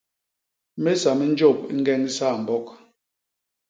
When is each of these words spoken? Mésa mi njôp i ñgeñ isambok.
Mésa 0.83 1.11
mi 1.19 1.25
njôp 1.31 1.57
i 1.71 1.73
ñgeñ 1.79 2.01
isambok. 2.09 2.65